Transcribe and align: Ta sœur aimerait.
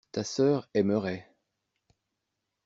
Ta 0.11 0.23
sœur 0.23 0.67
aimerait. 0.73 1.29